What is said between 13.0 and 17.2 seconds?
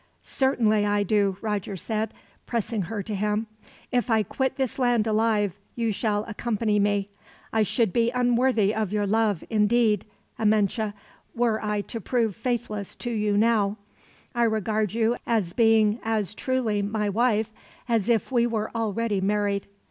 you now. I regard you as being as truly my